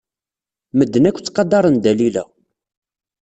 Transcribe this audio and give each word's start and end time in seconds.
Medden 0.77 1.07
akk 1.09 1.19
ttqadaren 1.19 1.75
Dalila. 1.83 2.23